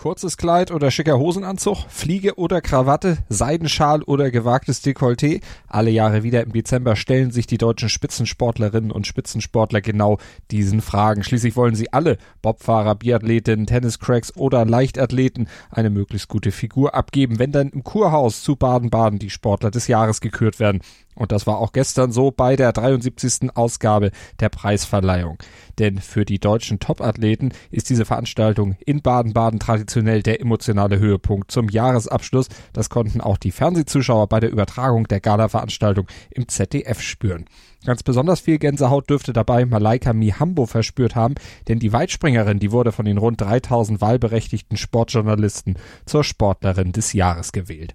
Kurzes 0.00 0.38
Kleid 0.38 0.70
oder 0.70 0.90
schicker 0.90 1.18
Hosenanzug, 1.18 1.84
Fliege 1.90 2.38
oder 2.38 2.62
Krawatte, 2.62 3.18
Seidenschal 3.28 4.02
oder 4.02 4.30
gewagtes 4.30 4.82
Dekolleté. 4.82 5.42
Alle 5.68 5.90
Jahre 5.90 6.22
wieder 6.22 6.42
im 6.42 6.54
Dezember 6.54 6.96
stellen 6.96 7.32
sich 7.32 7.46
die 7.46 7.58
deutschen 7.58 7.90
Spitzensportlerinnen 7.90 8.92
und 8.92 9.06
Spitzensportler 9.06 9.82
genau 9.82 10.16
diesen 10.50 10.80
Fragen. 10.80 11.22
Schließlich 11.22 11.54
wollen 11.54 11.74
sie 11.74 11.92
alle, 11.92 12.16
Bobfahrer, 12.40 12.94
Biathletinnen, 12.94 13.66
Tenniscracks 13.66 14.34
oder 14.34 14.64
Leichtathleten, 14.64 15.48
eine 15.70 15.90
möglichst 15.90 16.28
gute 16.28 16.50
Figur 16.50 16.94
abgeben, 16.94 17.38
wenn 17.38 17.52
dann 17.52 17.68
im 17.68 17.84
Kurhaus 17.84 18.42
zu 18.42 18.56
Baden-Baden 18.56 19.18
die 19.18 19.28
Sportler 19.28 19.70
des 19.70 19.86
Jahres 19.86 20.22
gekürt 20.22 20.60
werden. 20.60 20.80
Und 21.14 21.32
das 21.32 21.46
war 21.46 21.58
auch 21.58 21.72
gestern 21.72 22.12
so 22.12 22.30
bei 22.30 22.56
der 22.56 22.72
73. 22.72 23.54
Ausgabe 23.54 24.10
der 24.38 24.48
Preisverleihung. 24.48 25.38
Denn 25.78 25.98
für 25.98 26.24
die 26.24 26.38
deutschen 26.38 26.78
Topathleten 26.78 27.52
ist 27.70 27.90
diese 27.90 28.04
Veranstaltung 28.04 28.76
in 28.86 29.02
Baden-Baden 29.02 29.58
traditionell 29.58 30.22
der 30.22 30.40
emotionale 30.40 30.98
Höhepunkt 30.98 31.50
zum 31.50 31.68
Jahresabschluss. 31.68 32.48
Das 32.72 32.90
konnten 32.90 33.20
auch 33.20 33.38
die 33.38 33.50
Fernsehzuschauer 33.50 34.28
bei 34.28 34.40
der 34.40 34.50
Übertragung 34.50 35.08
der 35.08 35.20
Gala-Veranstaltung 35.20 36.06
im 36.30 36.48
ZDF 36.48 37.00
spüren. 37.00 37.46
Ganz 37.84 38.02
besonders 38.02 38.40
viel 38.40 38.58
Gänsehaut 38.58 39.08
dürfte 39.08 39.32
dabei 39.32 39.64
Malaika 39.64 40.12
Mihambo 40.12 40.66
verspürt 40.66 41.16
haben, 41.16 41.34
denn 41.66 41.78
die 41.78 41.92
Weitspringerin, 41.92 42.58
die 42.58 42.72
wurde 42.72 42.92
von 42.92 43.06
den 43.06 43.16
rund 43.16 43.40
3000 43.40 44.00
wahlberechtigten 44.00 44.76
Sportjournalisten 44.76 45.76
zur 46.04 46.22
Sportlerin 46.22 46.92
des 46.92 47.14
Jahres 47.14 47.52
gewählt. 47.52 47.94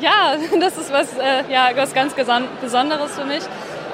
Ja, 0.00 0.36
das 0.60 0.76
ist 0.76 0.92
was, 0.92 1.16
äh, 1.18 1.50
ja, 1.50 1.70
was 1.74 1.94
ganz 1.94 2.14
Besonderes 2.60 3.14
für 3.14 3.24
mich. 3.24 3.42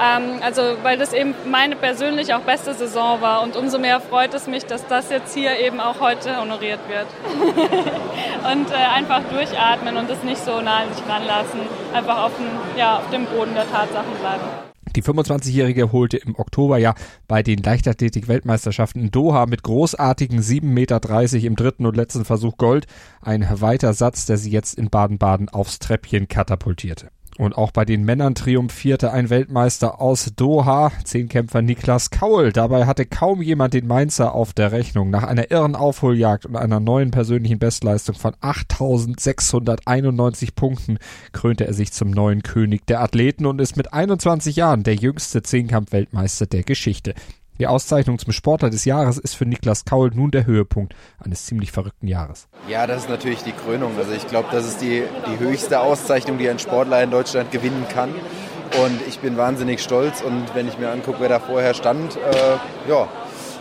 Ähm, 0.00 0.40
also, 0.42 0.62
weil 0.82 0.96
das 0.96 1.12
eben 1.12 1.34
meine 1.46 1.74
persönlich 1.74 2.32
auch 2.32 2.40
beste 2.40 2.72
Saison 2.74 3.20
war. 3.20 3.42
Und 3.42 3.56
umso 3.56 3.78
mehr 3.78 4.00
freut 4.00 4.32
es 4.34 4.46
mich, 4.46 4.64
dass 4.64 4.86
das 4.86 5.10
jetzt 5.10 5.34
hier 5.34 5.58
eben 5.58 5.80
auch 5.80 6.00
heute 6.00 6.40
honoriert 6.40 6.80
wird. 6.88 7.06
und 8.52 8.70
äh, 8.70 8.74
einfach 8.74 9.22
durchatmen 9.30 9.96
und 9.96 10.08
es 10.08 10.22
nicht 10.22 10.42
so 10.44 10.60
nah 10.60 10.78
an 10.78 10.94
sich 10.94 11.04
ranlassen. 11.08 11.60
Einfach 11.92 12.24
auf 12.24 12.32
dem, 12.36 12.78
ja, 12.78 12.98
auf 12.98 13.10
dem 13.10 13.26
Boden 13.26 13.54
der 13.54 13.68
Tatsachen 13.68 14.14
bleiben. 14.20 14.68
Die 14.96 15.02
25-Jährige 15.02 15.92
holte 15.92 16.16
im 16.16 16.38
Oktober 16.38 16.78
ja 16.78 16.94
bei 17.26 17.42
den 17.42 17.62
Leichtathletik-Weltmeisterschaften 17.62 19.00
in 19.00 19.10
Doha 19.10 19.46
mit 19.46 19.62
großartigen 19.62 20.40
7,30 20.40 20.62
Meter 20.64 21.46
im 21.46 21.56
dritten 21.56 21.86
und 21.86 21.96
letzten 21.96 22.24
Versuch 22.24 22.56
Gold. 22.56 22.86
Ein 23.20 23.46
weiter 23.60 23.92
Satz, 23.92 24.26
der 24.26 24.38
sie 24.38 24.50
jetzt 24.50 24.78
in 24.78 24.90
Baden-Baden 24.90 25.48
aufs 25.48 25.78
Treppchen 25.78 26.28
katapultierte. 26.28 27.10
Und 27.38 27.56
auch 27.56 27.70
bei 27.70 27.84
den 27.84 28.04
Männern 28.04 28.34
triumphierte 28.34 29.12
ein 29.12 29.30
Weltmeister 29.30 30.00
aus 30.00 30.32
Doha, 30.34 30.90
Zehnkämpfer 31.04 31.62
Niklas 31.62 32.10
Kaul. 32.10 32.52
Dabei 32.52 32.84
hatte 32.84 33.06
kaum 33.06 33.42
jemand 33.42 33.74
den 33.74 33.86
Mainzer 33.86 34.34
auf 34.34 34.52
der 34.52 34.72
Rechnung. 34.72 35.10
Nach 35.10 35.22
einer 35.22 35.52
irren 35.52 35.76
Aufholjagd 35.76 36.46
und 36.46 36.56
einer 36.56 36.80
neuen 36.80 37.12
persönlichen 37.12 37.60
Bestleistung 37.60 38.16
von 38.16 38.34
8691 38.40 40.56
Punkten 40.56 40.98
krönte 41.30 41.64
er 41.64 41.74
sich 41.74 41.92
zum 41.92 42.10
neuen 42.10 42.42
König 42.42 42.84
der 42.88 43.02
Athleten 43.02 43.46
und 43.46 43.60
ist 43.60 43.76
mit 43.76 43.92
21 43.92 44.56
Jahren 44.56 44.82
der 44.82 44.96
jüngste 44.96 45.40
Zehnkampf-Weltmeister 45.40 46.46
der 46.46 46.64
Geschichte. 46.64 47.14
Die 47.58 47.66
Auszeichnung 47.66 48.18
zum 48.18 48.32
Sportler 48.32 48.70
des 48.70 48.84
Jahres 48.84 49.18
ist 49.18 49.34
für 49.34 49.44
Niklas 49.44 49.84
Kaul 49.84 50.10
nun 50.14 50.30
der 50.30 50.46
Höhepunkt 50.46 50.94
eines 51.18 51.44
ziemlich 51.46 51.72
verrückten 51.72 52.06
Jahres. 52.06 52.48
Ja, 52.68 52.86
das 52.86 53.02
ist 53.02 53.08
natürlich 53.08 53.42
die 53.42 53.52
Krönung. 53.52 53.92
Also 53.98 54.12
ich 54.12 54.28
glaube, 54.28 54.48
das 54.52 54.66
ist 54.66 54.80
die, 54.80 55.02
die 55.26 55.38
höchste 55.38 55.80
Auszeichnung, 55.80 56.38
die 56.38 56.48
ein 56.48 56.60
Sportler 56.60 57.02
in 57.02 57.10
Deutschland 57.10 57.50
gewinnen 57.50 57.86
kann. 57.92 58.10
Und 58.84 59.00
ich 59.08 59.18
bin 59.18 59.36
wahnsinnig 59.36 59.80
stolz. 59.82 60.20
Und 60.20 60.54
wenn 60.54 60.68
ich 60.68 60.78
mir 60.78 60.90
angucke, 60.90 61.18
wer 61.20 61.28
da 61.28 61.40
vorher 61.40 61.74
stand, 61.74 62.16
äh, 62.16 62.90
ja, 62.90 63.08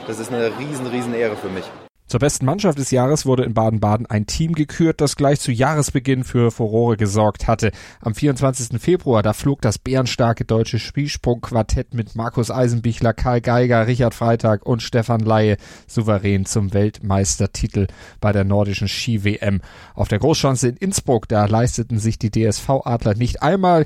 das 0.05 0.19
ist 0.19 0.31
eine 0.31 0.51
riesen, 0.59 0.85
riesen 0.87 1.15
Ehre 1.15 1.35
für 1.35 1.49
mich. 1.49 1.65
Zur 2.07 2.21
besten 2.21 2.45
Mannschaft 2.45 2.79
des 2.79 2.91
Jahres 2.91 3.25
wurde 3.25 3.43
in 3.43 3.53
Baden-Baden 3.53 4.05
ein 4.05 4.27
Team 4.27 4.53
gekürt, 4.53 5.01
das 5.01 5.17
gleich 5.17 5.41
zu 5.41 5.51
Jahresbeginn 5.51 6.23
für 6.23 6.51
Furore 6.51 6.95
gesorgt 6.95 7.47
hatte. 7.47 7.71
Am 7.99 8.15
24. 8.15 8.81
Februar, 8.81 9.23
da 9.23 9.33
flog 9.33 9.61
das 9.61 9.77
bärenstarke 9.77 10.45
deutsche 10.45 10.79
Spielsprungquartett 10.79 11.93
mit 11.93 12.15
Markus 12.15 12.49
Eisenbichler, 12.49 13.13
Karl 13.13 13.41
Geiger, 13.41 13.87
Richard 13.87 14.13
Freitag 14.13 14.65
und 14.65 14.81
Stefan 14.81 15.19
Laie 15.19 15.57
souverän 15.85 16.45
zum 16.45 16.73
Weltmeistertitel 16.73 17.87
bei 18.21 18.31
der 18.31 18.45
nordischen 18.45 18.87
Ski-WM. 18.87 19.59
Auf 19.93 20.07
der 20.07 20.19
Großschanze 20.19 20.69
in 20.69 20.77
Innsbruck, 20.77 21.27
da 21.27 21.45
leisteten 21.45 21.99
sich 21.99 22.17
die 22.17 22.31
DSV-Adler 22.31 23.15
nicht 23.15 23.43
einmal 23.43 23.85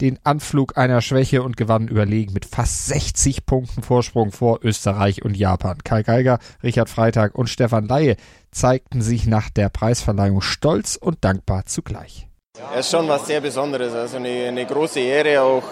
den 0.00 0.18
Anflug 0.24 0.76
einer 0.76 1.00
Schwäche 1.00 1.42
und 1.42 1.56
gewannen 1.56 1.88
überlegen 1.88 2.32
mit 2.32 2.44
fast 2.44 2.86
60 2.86 3.46
Punkten 3.46 3.82
Vorsprung 3.82 4.30
vor 4.30 4.60
Österreich 4.62 5.24
und 5.24 5.36
Japan. 5.36 5.78
Kai 5.82 6.02
Geiger, 6.02 6.38
Richard 6.62 6.88
Freitag 6.88 7.34
und 7.34 7.48
Stefan 7.48 7.86
Laie 7.86 8.16
zeigten 8.50 9.02
sich 9.02 9.26
nach 9.26 9.50
der 9.50 9.68
Preisverleihung 9.68 10.40
stolz 10.40 10.96
und 10.96 11.24
dankbar 11.24 11.66
zugleich. 11.66 12.28
Es 12.74 12.86
ist 12.86 12.90
schon 12.90 13.08
was 13.08 13.26
sehr 13.26 13.40
Besonderes, 13.40 13.92
also 13.94 14.16
eine, 14.16 14.48
eine 14.48 14.66
große 14.66 15.00
Ehre 15.00 15.42
auch, 15.42 15.64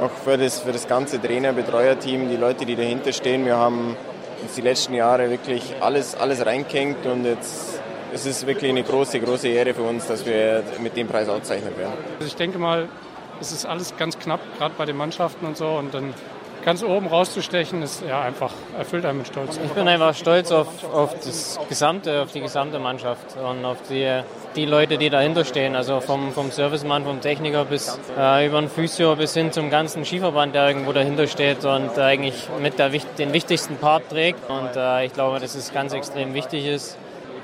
auch 0.00 0.10
für, 0.24 0.38
das, 0.38 0.60
für 0.60 0.72
das 0.72 0.86
ganze 0.86 1.20
Trainer-Betreuer-Team, 1.20 2.28
die 2.28 2.36
Leute, 2.36 2.64
die 2.64 2.76
dahinter 2.76 3.12
stehen. 3.12 3.44
Wir 3.44 3.56
haben 3.56 3.96
uns 4.42 4.54
die 4.54 4.62
letzten 4.62 4.94
Jahre 4.94 5.30
wirklich 5.30 5.74
alles, 5.80 6.14
alles 6.14 6.44
reingehängt 6.44 7.04
und 7.06 7.24
jetzt 7.24 7.80
es 8.14 8.26
ist 8.26 8.46
wirklich 8.46 8.70
eine 8.70 8.84
große, 8.84 9.18
große 9.18 9.48
Ehre 9.48 9.74
für 9.74 9.82
uns, 9.82 10.06
dass 10.06 10.24
wir 10.24 10.62
mit 10.80 10.96
dem 10.96 11.08
Preis 11.08 11.28
ausgezeichnet 11.28 11.76
werden. 11.76 11.94
Also 12.14 12.26
ich 12.26 12.36
denke 12.36 12.58
mal, 12.58 12.88
es 13.40 13.52
ist 13.52 13.66
alles 13.66 13.96
ganz 13.96 14.18
knapp, 14.18 14.40
gerade 14.58 14.74
bei 14.76 14.84
den 14.84 14.96
Mannschaften 14.96 15.46
und 15.46 15.56
so. 15.56 15.68
Und 15.68 15.94
dann 15.94 16.14
ganz 16.64 16.82
oben 16.82 17.06
rauszustechen, 17.06 17.82
ist 17.82 18.02
ja 18.08 18.22
einfach, 18.22 18.52
erfüllt 18.78 19.04
einen 19.04 19.18
mit 19.18 19.26
Stolz. 19.26 19.60
Ich 19.62 19.70
bin 19.72 19.86
einfach 19.86 20.14
stolz 20.14 20.50
auf, 20.50 20.66
auf 20.92 21.14
das 21.22 21.60
gesamte, 21.68 22.22
auf 22.22 22.32
die 22.32 22.40
gesamte 22.40 22.78
Mannschaft 22.78 23.36
und 23.36 23.64
auf 23.64 23.76
die, 23.88 24.22
die 24.56 24.64
Leute, 24.64 24.96
die 24.96 25.10
dahinter 25.10 25.44
stehen. 25.44 25.76
Also 25.76 26.00
vom, 26.00 26.32
vom 26.32 26.50
Servicemann, 26.50 27.04
vom 27.04 27.20
Techniker 27.20 27.66
bis 27.66 27.98
äh, 28.18 28.46
über 28.46 28.60
den 28.60 28.70
Physio 28.70 29.14
bis 29.14 29.34
hin 29.34 29.52
zum 29.52 29.68
ganzen 29.68 30.04
Skiverband, 30.04 30.54
der 30.54 30.68
irgendwo 30.68 30.92
dahinter 30.92 31.26
steht 31.26 31.64
und 31.64 31.98
eigentlich 31.98 32.48
mit 32.60 32.78
der, 32.78 32.88
den 32.88 33.32
wichtigsten 33.32 33.76
Part 33.76 34.08
trägt. 34.08 34.48
Und 34.48 34.74
äh, 34.74 35.04
ich 35.04 35.12
glaube, 35.12 35.40
dass 35.40 35.54
es 35.54 35.72
ganz 35.72 35.92
extrem 35.92 36.32
wichtig 36.32 36.66
ist, 36.66 36.96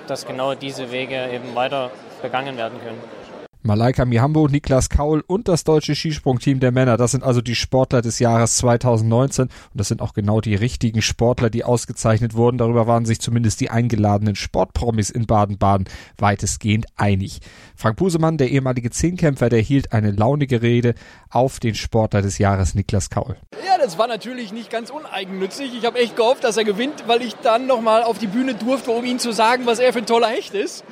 dass 0.06 0.26
genau 0.26 0.54
diese 0.54 0.90
Wege 0.90 1.28
eben 1.30 1.54
weiter 1.54 1.90
begangen 2.22 2.56
werden 2.56 2.80
können. 2.82 3.19
Malaika 3.62 4.06
Mihambo, 4.06 4.48
Niklas 4.48 4.88
Kaul 4.88 5.22
und 5.26 5.46
das 5.46 5.64
deutsche 5.64 5.94
Skisprungteam 5.94 6.60
der 6.60 6.72
Männer. 6.72 6.96
Das 6.96 7.10
sind 7.10 7.22
also 7.22 7.42
die 7.42 7.54
Sportler 7.54 8.00
des 8.00 8.18
Jahres 8.18 8.56
2019 8.56 9.44
und 9.44 9.52
das 9.74 9.88
sind 9.88 10.00
auch 10.00 10.14
genau 10.14 10.40
die 10.40 10.54
richtigen 10.54 11.02
Sportler, 11.02 11.50
die 11.50 11.62
ausgezeichnet 11.62 12.32
wurden. 12.32 12.56
Darüber 12.56 12.86
waren 12.86 13.04
sich 13.04 13.20
zumindest 13.20 13.60
die 13.60 13.68
eingeladenen 13.68 14.34
Sportpromis 14.34 15.10
in 15.10 15.26
Baden-Baden 15.26 15.90
weitestgehend 16.16 16.86
einig. 16.96 17.40
Frank 17.76 17.98
Busemann, 17.98 18.38
der 18.38 18.48
ehemalige 18.48 18.88
Zehnkämpfer, 18.88 19.50
der 19.50 19.60
hielt 19.60 19.92
eine 19.92 20.10
launige 20.10 20.62
Rede 20.62 20.94
auf 21.28 21.60
den 21.60 21.74
Sportler 21.74 22.22
des 22.22 22.38
Jahres 22.38 22.74
Niklas 22.74 23.10
Kaul. 23.10 23.36
Ja, 23.66 23.76
das 23.76 23.98
war 23.98 24.06
natürlich 24.06 24.52
nicht 24.52 24.70
ganz 24.70 24.88
uneigennützig. 24.88 25.74
Ich 25.76 25.84
habe 25.84 25.98
echt 25.98 26.16
gehofft, 26.16 26.44
dass 26.44 26.56
er 26.56 26.64
gewinnt, 26.64 27.04
weil 27.08 27.20
ich 27.20 27.34
dann 27.34 27.66
nochmal 27.66 28.04
auf 28.04 28.16
die 28.16 28.26
Bühne 28.26 28.54
durfte, 28.54 28.90
um 28.90 29.04
ihm 29.04 29.18
zu 29.18 29.32
sagen, 29.32 29.66
was 29.66 29.80
er 29.80 29.92
für 29.92 29.98
ein 29.98 30.06
toller 30.06 30.28
Hecht 30.28 30.54
ist. 30.54 30.82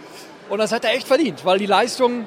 Und 0.51 0.59
das 0.59 0.71
hat 0.71 0.85
er 0.85 0.95
echt 0.95 1.07
verdient, 1.07 1.47
weil 1.47 1.59
die 1.59 1.67
Leistung 1.67 2.27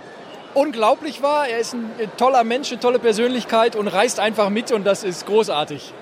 unglaublich 0.53 1.21
war. 1.21 1.47
Er 1.47 1.59
ist 1.59 1.73
ein 1.73 1.89
toller 2.17 2.43
Mensch, 2.43 2.71
eine 2.71 2.79
tolle 2.79 2.99
Persönlichkeit 2.99 3.75
und 3.75 3.87
reist 3.87 4.19
einfach 4.19 4.49
mit 4.49 4.71
und 4.71 4.85
das 4.85 5.03
ist 5.03 5.25
großartig. 5.25 5.93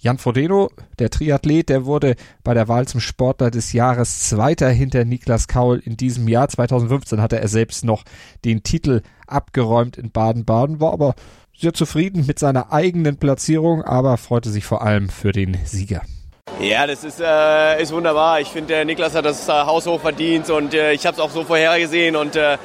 Jan 0.00 0.18
Frodeno, 0.18 0.70
der 1.00 1.10
Triathlet, 1.10 1.68
der 1.68 1.84
wurde 1.84 2.14
bei 2.44 2.54
der 2.54 2.68
Wahl 2.68 2.86
zum 2.86 3.00
Sportler 3.00 3.50
des 3.50 3.72
Jahres 3.72 4.28
Zweiter 4.28 4.68
hinter 4.70 5.04
Niklas 5.04 5.48
Kaul 5.48 5.82
in 5.84 5.96
diesem 5.96 6.28
Jahr. 6.28 6.48
2015 6.48 7.20
hatte 7.20 7.40
er 7.40 7.48
selbst 7.48 7.84
noch 7.84 8.04
den 8.44 8.62
Titel 8.62 9.02
abgeräumt 9.26 9.98
in 9.98 10.12
Baden-Baden, 10.12 10.80
war 10.80 10.92
aber 10.92 11.16
sehr 11.56 11.74
zufrieden 11.74 12.26
mit 12.26 12.38
seiner 12.38 12.72
eigenen 12.72 13.16
Platzierung, 13.16 13.82
aber 13.82 14.18
freute 14.18 14.50
sich 14.50 14.64
vor 14.64 14.82
allem 14.82 15.08
für 15.08 15.32
den 15.32 15.56
Sieger. 15.64 16.02
Ja, 16.60 16.86
das 16.86 17.04
ist, 17.04 17.20
äh, 17.20 17.82
ist 17.82 17.92
wunderbar. 17.92 18.40
Ich 18.40 18.48
finde, 18.48 18.68
der 18.68 18.84
Niklas 18.84 19.14
hat 19.14 19.24
das 19.24 19.48
äh, 19.48 19.52
haushoch 19.52 20.00
verdient 20.00 20.48
und 20.50 20.74
äh, 20.74 20.92
ich 20.92 21.06
habe 21.06 21.16
es 21.16 21.20
auch 21.20 21.30
so 21.30 21.44
vorhergesehen 21.44 22.16
und 22.16 22.36
äh, 22.36 22.58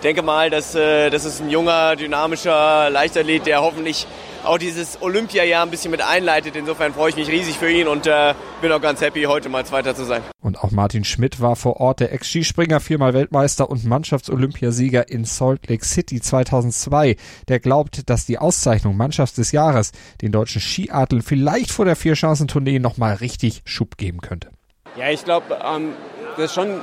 denke 0.00 0.22
mal, 0.22 0.50
dass 0.50 0.74
äh, 0.74 1.10
das 1.10 1.24
ist 1.24 1.40
ein 1.40 1.50
junger, 1.50 1.96
dynamischer 1.96 2.90
Leichtathlet, 2.90 3.46
der 3.46 3.62
hoffentlich 3.62 4.06
auch 4.44 4.58
dieses 4.58 5.02
Olympiajahr 5.02 5.64
ein 5.64 5.70
bisschen 5.70 5.90
mit 5.90 6.02
einleitet. 6.02 6.56
Insofern 6.56 6.94
freue 6.94 7.10
ich 7.10 7.16
mich 7.16 7.28
riesig 7.28 7.58
für 7.58 7.70
ihn 7.70 7.88
und 7.88 8.06
äh, 8.06 8.34
bin 8.62 8.72
auch 8.72 8.80
ganz 8.80 9.00
happy, 9.00 9.24
heute 9.24 9.48
mal 9.48 9.64
Zweiter 9.64 9.94
zu 9.94 10.04
sein. 10.04 10.22
Und 10.40 10.58
auch 10.58 10.70
Martin 10.70 11.04
Schmidt 11.04 11.40
war 11.40 11.56
vor 11.56 11.78
Ort, 11.78 12.00
der 12.00 12.12
Ex-Skispringer, 12.12 12.80
viermal 12.80 13.12
Weltmeister 13.12 13.68
und 13.68 13.84
Mannschaftsolympiasieger 13.84 15.08
in 15.08 15.24
Salt 15.24 15.68
Lake 15.68 15.84
City 15.84 16.20
2002. 16.20 17.16
Der 17.48 17.60
glaubt, 17.60 18.08
dass 18.08 18.26
die 18.26 18.38
Auszeichnung 18.38 18.96
Mannschafts 18.96 19.36
des 19.36 19.52
Jahres 19.52 19.92
den 20.22 20.32
deutschen 20.32 20.60
Skiadel 20.60 21.22
vielleicht 21.22 21.70
vor 21.70 21.84
der 21.84 21.96
Vierschanzentournee 21.96 22.78
nochmal 22.78 23.16
richtig 23.16 23.62
Schub 23.64 23.96
geben 23.98 24.20
könnte. 24.20 24.48
Ja, 24.96 25.10
ich 25.10 25.24
glaube, 25.24 25.58
ähm, 25.64 25.92
das 26.36 26.46
ist 26.46 26.54
schon 26.54 26.80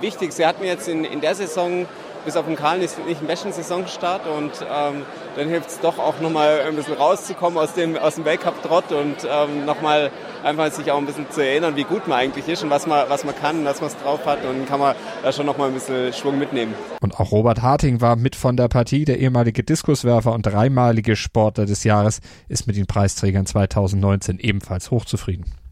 wichtig. 0.00 0.32
Sie 0.32 0.46
hatten 0.46 0.64
jetzt 0.64 0.88
in, 0.88 1.04
in 1.04 1.20
der 1.20 1.34
Saison 1.34 1.86
bis 2.24 2.36
auf 2.36 2.46
den 2.46 2.56
Kahn 2.56 2.80
nicht, 2.80 2.94
nicht 3.06 3.20
einen 3.20 3.52
Saisonstart 3.52 4.26
und 4.26 4.52
ähm, 4.62 5.02
dann 5.36 5.48
hilft 5.48 5.68
es 5.68 5.80
doch 5.80 5.98
auch 5.98 6.20
nochmal 6.20 6.62
ein 6.66 6.76
bisschen 6.76 6.94
rauszukommen 6.94 7.58
aus 7.58 7.74
dem, 7.74 7.96
aus 7.96 8.16
dem 8.16 8.24
Weltcup-Trott 8.24 8.92
und 8.92 9.16
ähm, 9.28 9.64
nochmal 9.64 10.10
einfach 10.42 10.70
sich 10.70 10.90
auch 10.90 10.98
ein 10.98 11.06
bisschen 11.06 11.30
zu 11.30 11.40
erinnern, 11.40 11.76
wie 11.76 11.84
gut 11.84 12.06
man 12.06 12.18
eigentlich 12.18 12.48
ist 12.48 12.62
und 12.62 12.70
was 12.70 12.86
man, 12.86 13.08
was 13.08 13.24
man 13.24 13.34
kann, 13.34 13.64
was 13.64 13.80
man 13.80 13.90
drauf 14.02 14.24
hat 14.26 14.44
und 14.44 14.66
kann 14.66 14.80
man 14.80 14.94
da 15.22 15.32
schon 15.32 15.46
nochmal 15.46 15.68
ein 15.68 15.74
bisschen 15.74 16.12
Schwung 16.12 16.38
mitnehmen. 16.38 16.74
Und 17.00 17.18
auch 17.18 17.32
Robert 17.32 17.62
Harting 17.62 18.00
war 18.00 18.16
mit 18.16 18.36
von 18.36 18.56
der 18.56 18.68
Partie. 18.68 19.04
Der 19.04 19.18
ehemalige 19.18 19.62
Diskuswerfer 19.62 20.32
und 20.32 20.46
dreimalige 20.46 21.16
Sportler 21.16 21.66
des 21.66 21.84
Jahres 21.84 22.20
ist 22.48 22.66
mit 22.66 22.76
den 22.76 22.86
Preisträgern 22.86 23.46
2019 23.46 24.38
ebenfalls 24.38 24.90
hochzufrieden. 24.90 25.63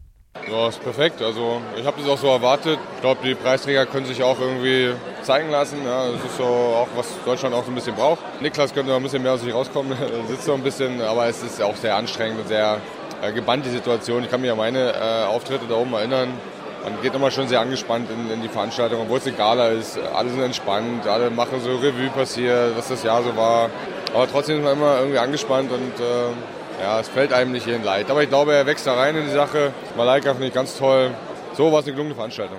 Ja, 0.53 0.67
ist 0.67 0.83
perfekt. 0.83 1.21
Also 1.21 1.61
ich 1.77 1.85
habe 1.85 1.99
das 2.01 2.09
auch 2.09 2.17
so 2.17 2.27
erwartet. 2.27 2.77
Ich 2.95 3.01
glaube, 3.01 3.21
die 3.23 3.33
Preisträger 3.33 3.85
können 3.85 4.05
sich 4.05 4.21
auch 4.21 4.39
irgendwie 4.39 4.91
zeigen 5.21 5.49
lassen. 5.49 5.77
Ja, 5.85 6.11
das 6.11 6.23
ist 6.23 6.37
so 6.37 6.43
auch, 6.43 6.87
was 6.95 7.07
Deutschland 7.25 7.55
auch 7.55 7.63
so 7.63 7.71
ein 7.71 7.75
bisschen 7.75 7.95
braucht. 7.95 8.19
Niklas 8.41 8.73
könnte 8.73 8.91
noch 8.91 8.97
ein 8.97 9.03
bisschen 9.03 9.23
mehr 9.23 9.33
aus 9.33 9.41
sich 9.41 9.53
rauskommen, 9.53 9.97
sitzt 10.27 10.45
so 10.45 10.53
ein 10.53 10.61
bisschen, 10.61 11.01
aber 11.01 11.27
es 11.27 11.41
ist 11.41 11.61
auch 11.61 11.75
sehr 11.75 11.95
anstrengend 11.95 12.41
und 12.41 12.47
sehr 12.47 12.77
äh, 13.21 13.31
gebannt, 13.31 13.65
die 13.65 13.69
Situation. 13.69 14.23
Ich 14.23 14.29
kann 14.29 14.41
mich 14.41 14.51
an 14.51 14.57
meine 14.57 14.93
äh, 14.93 15.25
Auftritte 15.25 15.65
da 15.67 15.75
oben 15.75 15.93
erinnern. 15.93 16.33
Man 16.83 17.01
geht 17.01 17.13
immer 17.15 17.31
schon 17.31 17.47
sehr 17.47 17.61
angespannt 17.61 18.09
in, 18.11 18.29
in 18.29 18.41
die 18.41 18.49
Veranstaltung, 18.49 19.01
obwohl 19.01 19.19
es 19.19 19.27
egaler 19.27 19.71
ist. 19.71 19.97
Alle 20.13 20.29
sind 20.29 20.41
entspannt, 20.41 21.07
alle 21.07 21.29
machen 21.29 21.61
so 21.61 21.77
Revue 21.77 22.09
passiert, 22.09 22.75
was 22.75 22.89
das 22.89 23.03
Jahr 23.03 23.23
so 23.23 23.35
war. 23.37 23.69
Aber 24.13 24.29
trotzdem 24.29 24.57
ist 24.57 24.63
man 24.63 24.73
immer 24.73 24.99
irgendwie 24.99 25.19
angespannt 25.19 25.71
und 25.71 25.99
äh, 25.99 26.33
ja, 26.83 26.99
es 26.99 27.07
fällt 27.07 27.31
einem 27.31 27.53
nicht 27.53 27.65
jeden 27.65 27.83
leid. 27.83 28.11
Aber 28.11 28.21
ich 28.23 28.29
glaube, 28.29 28.53
er 28.53 28.65
wächst 28.65 28.85
da 28.85 28.93
rein 28.93 29.15
in 29.15 29.25
die 29.25 29.31
Sache. 29.31 29.73
Malaika 29.95 30.33
finde 30.33 30.47
ich 30.47 30.53
ganz 30.53 30.77
toll. 30.77 31.11
So 31.55 31.71
war 31.71 31.79
es 31.79 31.85
eine 31.85 31.93
gelungene 31.93 32.15
Veranstaltung. 32.15 32.57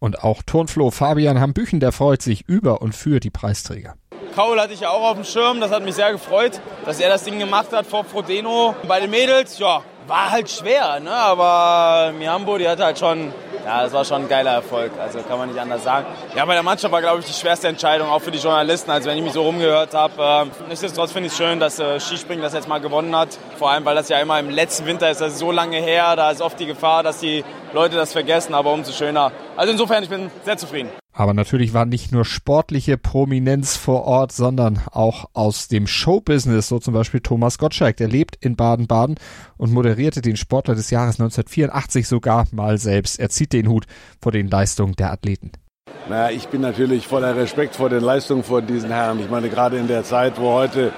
Und 0.00 0.24
auch 0.24 0.42
Turnfloh 0.42 0.90
Fabian 0.90 1.40
Hambüchen, 1.40 1.78
der 1.78 1.92
freut 1.92 2.22
sich 2.22 2.48
über 2.48 2.82
und 2.82 2.92
für 2.92 3.20
die 3.20 3.30
Preisträger. 3.30 3.94
Kaul 4.34 4.58
hatte 4.58 4.72
ich 4.72 4.80
ja 4.80 4.90
auch 4.90 5.10
auf 5.10 5.14
dem 5.14 5.24
Schirm, 5.24 5.60
das 5.60 5.70
hat 5.70 5.84
mich 5.84 5.94
sehr 5.94 6.10
gefreut, 6.10 6.60
dass 6.86 6.98
er 6.98 7.08
das 7.08 7.22
Ding 7.22 7.38
gemacht 7.38 7.70
hat 7.70 7.86
vor 7.86 8.02
Frodeno. 8.02 8.74
Bei 8.88 8.98
den 8.98 9.10
Mädels, 9.10 9.58
ja, 9.58 9.82
war 10.06 10.30
halt 10.30 10.50
schwer, 10.50 11.00
ne? 11.00 11.12
aber 11.12 12.12
Mihambo, 12.12 12.58
die 12.58 12.68
hatte 12.68 12.84
halt 12.84 12.98
schon 12.98 13.32
ja, 13.64 13.84
das 13.84 13.92
war 13.92 14.04
schon 14.04 14.22
ein 14.22 14.28
geiler 14.28 14.50
Erfolg, 14.50 14.90
also 15.00 15.20
kann 15.20 15.38
man 15.38 15.48
nicht 15.48 15.60
anders 15.60 15.84
sagen. 15.84 16.06
Ja, 16.34 16.44
bei 16.44 16.54
der 16.54 16.64
Mannschaft 16.64 16.92
war, 16.92 17.00
glaube 17.00 17.20
ich, 17.20 17.26
die 17.26 17.32
schwerste 17.32 17.68
Entscheidung, 17.68 18.08
auch 18.08 18.20
für 18.20 18.32
die 18.32 18.38
Journalisten. 18.38 18.90
Also 18.90 19.08
wenn 19.08 19.16
ich 19.18 19.22
mich 19.22 19.32
so 19.32 19.42
rumgehört 19.42 19.94
habe, 19.94 20.48
äh, 20.50 20.68
nichtsdestotrotz 20.68 21.12
finde 21.12 21.28
ich 21.28 21.32
es 21.32 21.38
schön, 21.38 21.60
dass 21.60 21.78
äh, 21.78 22.00
Skispringen 22.00 22.42
das 22.42 22.54
jetzt 22.54 22.68
mal 22.68 22.80
gewonnen 22.80 23.14
hat. 23.14 23.38
Vor 23.58 23.70
allem, 23.70 23.84
weil 23.84 23.94
das 23.94 24.08
ja 24.08 24.18
immer 24.18 24.40
im 24.40 24.50
letzten 24.50 24.86
Winter 24.86 25.10
ist, 25.10 25.20
das 25.20 25.34
ist 25.34 25.38
so 25.38 25.52
lange 25.52 25.76
her, 25.76 26.16
da 26.16 26.30
ist 26.30 26.40
oft 26.40 26.58
die 26.58 26.66
Gefahr, 26.66 27.02
dass 27.02 27.20
die 27.20 27.44
Leute 27.72 27.96
das 27.96 28.12
vergessen, 28.12 28.54
aber 28.54 28.72
umso 28.72 28.92
schöner. 28.92 29.30
Also 29.56 29.72
insofern, 29.72 30.02
ich 30.02 30.08
bin 30.08 30.30
sehr 30.44 30.56
zufrieden. 30.56 30.90
Aber 31.14 31.34
natürlich 31.34 31.74
war 31.74 31.84
nicht 31.84 32.10
nur 32.10 32.24
sportliche 32.24 32.96
Prominenz 32.96 33.76
vor 33.76 34.04
Ort, 34.04 34.32
sondern 34.32 34.80
auch 34.90 35.26
aus 35.34 35.68
dem 35.68 35.86
Showbusiness, 35.86 36.68
so 36.68 36.78
zum 36.78 36.94
Beispiel 36.94 37.20
Thomas 37.20 37.58
Gottschalk, 37.58 37.98
der 37.98 38.08
lebt 38.08 38.36
in 38.40 38.56
Baden-Baden 38.56 39.16
und 39.58 39.72
moderierte 39.72 40.22
den 40.22 40.36
Sportler 40.36 40.74
des 40.74 40.90
Jahres 40.90 41.20
1984 41.20 42.08
sogar 42.08 42.46
mal 42.52 42.78
selbst. 42.78 43.20
Er 43.20 43.28
zieht 43.28 43.52
den 43.52 43.68
Hut 43.68 43.84
vor 44.22 44.32
den 44.32 44.48
Leistungen 44.48 44.94
der 44.94 45.12
Athleten. 45.12 45.52
Naja, 46.08 46.34
ich 46.34 46.48
bin 46.48 46.62
natürlich 46.62 47.06
voller 47.06 47.36
Respekt 47.36 47.76
vor 47.76 47.90
den 47.90 48.02
Leistungen 48.02 48.42
von 48.42 48.66
diesen 48.66 48.90
Herren. 48.90 49.20
Ich 49.20 49.30
meine, 49.30 49.50
gerade 49.50 49.76
in 49.76 49.88
der 49.88 50.04
Zeit, 50.04 50.40
wo 50.40 50.52
heute 50.52 50.92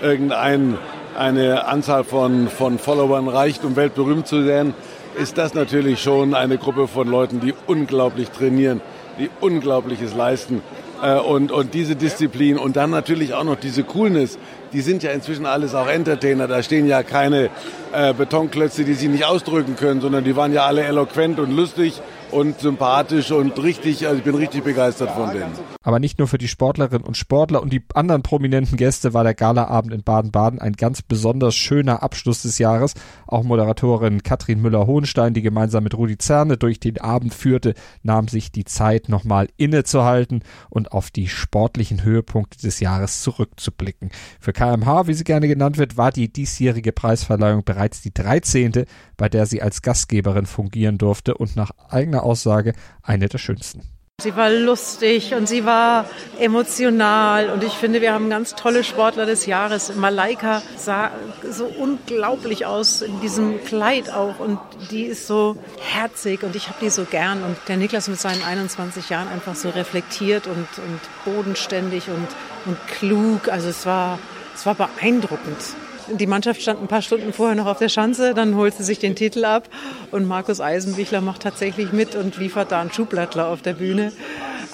irgendein 0.00 0.78
eine 1.16 1.66
Anzahl 1.66 2.04
von, 2.04 2.48
von 2.48 2.78
Followern 2.78 3.28
reicht, 3.28 3.64
um 3.64 3.76
weltberühmt 3.76 4.26
zu 4.26 4.44
sein, 4.44 4.72
ist 5.20 5.36
das 5.36 5.52
natürlich 5.52 6.00
schon 6.00 6.34
eine 6.34 6.58
Gruppe 6.58 6.86
von 6.86 7.08
Leuten, 7.08 7.40
die 7.40 7.52
unglaublich 7.66 8.30
trainieren 8.30 8.80
die 9.18 9.30
Unglaubliches 9.40 10.14
leisten. 10.14 10.62
Äh, 11.02 11.18
und, 11.18 11.52
und 11.52 11.74
diese 11.74 11.96
Disziplin 11.96 12.58
und 12.58 12.76
dann 12.76 12.90
natürlich 12.90 13.34
auch 13.34 13.44
noch 13.44 13.56
diese 13.56 13.84
Coolness, 13.84 14.38
die 14.72 14.80
sind 14.80 15.02
ja 15.02 15.12
inzwischen 15.12 15.46
alles 15.46 15.74
auch 15.74 15.86
Entertainer. 15.86 16.48
Da 16.48 16.62
stehen 16.62 16.86
ja 16.86 17.02
keine 17.02 17.50
äh, 17.92 18.12
Betonklötze, 18.12 18.84
die 18.84 18.94
sie 18.94 19.08
nicht 19.08 19.24
ausdrücken 19.24 19.76
können, 19.76 20.00
sondern 20.00 20.24
die 20.24 20.36
waren 20.36 20.52
ja 20.52 20.66
alle 20.66 20.82
eloquent 20.82 21.38
und 21.38 21.54
lustig 21.54 22.00
und 22.32 22.60
sympathisch 22.60 23.30
und 23.30 23.62
richtig, 23.62 24.06
also 24.06 24.18
ich 24.18 24.24
bin 24.24 24.34
richtig 24.34 24.64
begeistert 24.64 25.10
von 25.10 25.30
denen. 25.30 25.52
Aber 25.82 25.98
nicht 25.98 26.18
nur 26.18 26.28
für 26.28 26.38
die 26.38 26.48
Sportlerinnen 26.48 27.06
und 27.06 27.16
Sportler 27.16 27.62
und 27.62 27.72
die 27.72 27.82
anderen 27.94 28.22
prominenten 28.22 28.76
Gäste 28.76 29.14
war 29.14 29.24
der 29.24 29.34
Galaabend 29.34 29.94
in 29.94 30.02
Baden-Baden 30.02 30.60
ein 30.60 30.74
ganz 30.74 31.02
besonders 31.02 31.54
schöner 31.54 32.02
Abschluss 32.02 32.42
des 32.42 32.58
Jahres. 32.58 32.94
Auch 33.26 33.42
Moderatorin 33.42 34.22
Katrin 34.22 34.60
Müller-Hohenstein, 34.60 35.34
die 35.34 35.42
gemeinsam 35.42 35.84
mit 35.84 35.96
Rudi 35.96 36.18
Zerne 36.18 36.56
durch 36.56 36.80
den 36.80 37.00
Abend 37.00 37.32
führte, 37.32 37.74
nahm 38.02 38.28
sich 38.28 38.52
die 38.52 38.64
Zeit, 38.64 39.08
nochmal 39.08 39.48
innezuhalten 39.56 40.42
und 40.68 40.92
auf 40.92 41.10
die 41.10 41.28
sportlichen 41.28 42.02
Höhepunkte 42.02 42.58
des 42.60 42.80
Jahres 42.80 43.22
zurückzublicken. 43.22 44.10
Für 44.40 44.52
KMH, 44.52 45.06
wie 45.06 45.14
sie 45.14 45.24
gerne 45.24 45.48
genannt 45.48 45.78
wird, 45.78 45.96
war 45.96 46.12
die 46.12 46.32
diesjährige 46.32 46.92
Preisverleihung 46.92 47.64
bereits 47.64 48.02
die 48.02 48.12
13., 48.12 48.84
bei 49.16 49.28
der 49.28 49.46
sie 49.46 49.62
als 49.62 49.82
Gastgeberin 49.82 50.46
fungieren 50.46 50.98
durfte 50.98 51.34
und 51.34 51.56
nach 51.56 51.70
eigener 51.88 52.17
Aussage 52.22 52.74
eine 53.02 53.28
der 53.28 53.38
schönsten. 53.38 53.82
Sie 54.20 54.34
war 54.34 54.50
lustig 54.50 55.32
und 55.34 55.48
sie 55.48 55.64
war 55.64 56.04
emotional 56.40 57.50
und 57.50 57.62
ich 57.62 57.74
finde, 57.74 58.00
wir 58.00 58.12
haben 58.12 58.28
ganz 58.28 58.56
tolle 58.56 58.82
Sportler 58.82 59.26
des 59.26 59.46
Jahres. 59.46 59.94
Malaika 59.94 60.60
sah 60.76 61.12
so 61.48 61.66
unglaublich 61.66 62.66
aus 62.66 63.00
in 63.00 63.20
diesem 63.20 63.64
Kleid 63.64 64.12
auch 64.12 64.40
und 64.40 64.58
die 64.90 65.04
ist 65.04 65.28
so 65.28 65.56
herzig 65.78 66.42
und 66.42 66.56
ich 66.56 66.66
habe 66.66 66.78
die 66.80 66.90
so 66.90 67.04
gern 67.04 67.44
und 67.44 67.56
der 67.68 67.76
Niklas 67.76 68.08
mit 68.08 68.18
seinen 68.18 68.42
21 68.42 69.08
Jahren 69.08 69.28
einfach 69.28 69.54
so 69.54 69.68
reflektiert 69.68 70.48
und, 70.48 70.66
und 70.78 71.00
bodenständig 71.24 72.08
und, 72.08 72.26
und 72.66 72.76
klug. 72.88 73.48
Also 73.48 73.68
es 73.68 73.86
war, 73.86 74.18
es 74.52 74.66
war 74.66 74.74
beeindruckend. 74.74 75.76
Die 76.10 76.26
Mannschaft 76.26 76.62
stand 76.62 76.80
ein 76.80 76.88
paar 76.88 77.02
Stunden 77.02 77.32
vorher 77.32 77.54
noch 77.54 77.66
auf 77.66 77.78
der 77.78 77.90
Schanze, 77.90 78.32
dann 78.32 78.56
holt 78.56 78.74
sie 78.74 78.82
sich 78.82 78.98
den 78.98 79.14
Titel 79.14 79.44
ab 79.44 79.68
und 80.10 80.26
Markus 80.26 80.60
Eisenbichler 80.60 81.20
macht 81.20 81.42
tatsächlich 81.42 81.92
mit 81.92 82.14
und 82.14 82.38
liefert 82.38 82.72
da 82.72 82.80
einen 82.80 82.92
Schublattler 82.92 83.48
auf 83.48 83.60
der 83.60 83.74
Bühne. 83.74 84.12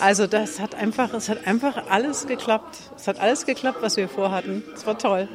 Also 0.01 0.27
das 0.27 0.61
hat 0.61 0.75
einfach, 0.75 1.13
es 1.13 1.29
hat 1.29 1.47
einfach 1.47 1.91
alles 1.91 2.27
geklappt. 2.27 2.79
Es 2.97 3.09
hat 3.09 3.21
alles 3.21 3.47
geklappt, 3.47 3.79
was 3.81 3.97
wir 3.97 4.09
vorhatten. 4.09 4.63
Es 4.75 4.87
war 4.87 4.99
toll. 4.99 5.29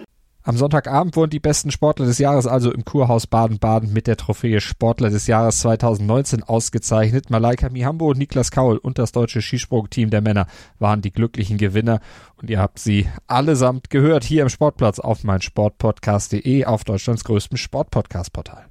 Am 0.50 0.58
Sonntagabend 0.58 1.16
wurden 1.16 1.30
die 1.30 1.40
besten 1.40 1.70
Sportler 1.70 2.08
des 2.08 2.18
Jahres 2.18 2.48
also 2.48 2.72
im 2.72 2.84
Kurhaus 2.84 3.28
Baden-Baden 3.28 3.94
mit 3.94 4.08
der 4.08 4.18
Trophäe 4.18 4.62
Sportler 4.62 5.12
des 5.12 5.28
Jahres 5.28 5.60
2019 5.60 6.42
ausgezeichnet. 6.42 7.30
Malaika 7.30 7.70
Mihambo, 7.70 8.16
Niklas 8.16 8.50
Kaul 8.50 8.78
und 8.78 8.98
das 8.98 9.12
deutsche 9.12 9.44
Skisprungteam 9.44 10.10
der 10.10 10.22
Männer 10.22 10.48
waren 10.80 11.02
die 11.02 11.12
glücklichen 11.12 11.60
Gewinner. 11.60 12.00
Und 12.38 12.50
ihr 12.50 12.58
habt 12.58 12.80
sie 12.80 13.08
allesamt 13.28 13.92
gehört 13.92 14.24
hier 14.24 14.42
im 14.42 14.50
Sportplatz 14.50 14.98
auf 14.98 15.24
meinsportpodcast.de 15.24 16.66
auf 16.66 16.84
Deutschlands 16.84 17.24
größtem 17.26 17.56
Sportpodcast-Portal. 17.56 18.66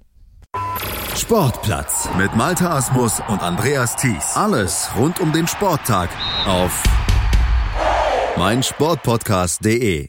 Sportplatz 1.15 2.09
mit 2.19 2.35
Malta 2.35 2.77
Asmus 2.77 3.23
und 3.29 3.41
Andreas 3.41 3.95
Thies. 3.95 4.35
Alles 4.35 4.89
rund 4.99 5.21
um 5.21 5.33
den 5.33 5.47
Sporttag 5.47 6.09
auf 6.45 6.83
meinsportpodcast.de. 8.37 10.09